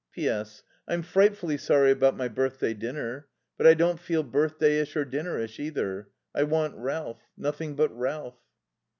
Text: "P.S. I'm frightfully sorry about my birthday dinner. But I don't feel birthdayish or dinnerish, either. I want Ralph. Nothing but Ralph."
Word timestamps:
"P.S. 0.13 0.63
I'm 0.87 1.03
frightfully 1.03 1.57
sorry 1.59 1.91
about 1.91 2.17
my 2.17 2.27
birthday 2.27 2.73
dinner. 2.73 3.27
But 3.55 3.67
I 3.67 3.75
don't 3.75 3.99
feel 3.99 4.23
birthdayish 4.23 4.95
or 4.95 5.05
dinnerish, 5.05 5.59
either. 5.59 6.09
I 6.33 6.41
want 6.41 6.75
Ralph. 6.75 7.21
Nothing 7.37 7.75
but 7.75 7.95
Ralph." 7.95 8.39